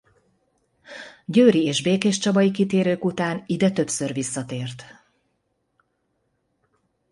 [1.25, 4.83] Győri és Békéscsabai kitérők után ide többször visszatért.